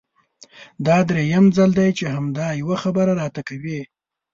دا 0.85 0.97
درېيم 1.09 1.45
ځل 1.57 1.71
دی 1.79 1.89
چې 1.97 2.05
همدا 2.15 2.47
يوه 2.61 2.75
خبره 2.83 3.11
راته 3.21 3.41
کوې! 3.49 3.81